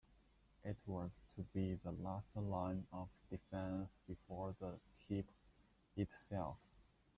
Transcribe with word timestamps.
It 0.63 0.77
was 0.87 1.11
to 1.35 1.43
be 1.43 1.75
the 1.75 1.91
last 1.91 2.35
line 2.35 2.87
of 2.91 3.07
defense 3.29 3.87
before 4.07 4.55
the 4.59 4.79
keep 5.07 5.29
itself. 5.95 6.57